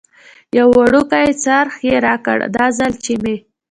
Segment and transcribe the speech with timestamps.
[0.57, 3.35] یو وړوکی څرخ یې راکړ، دا ځل چې مې.